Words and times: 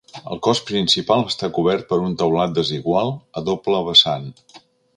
El 0.35 0.39
cos 0.45 0.61
principal 0.69 1.25
està 1.31 1.49
cobert 1.57 1.85
per 1.91 1.99
un 2.05 2.17
teulat 2.21 2.55
desigual 2.57 3.13
a 3.41 3.45
doble 3.51 3.83
vessant. 3.91 4.27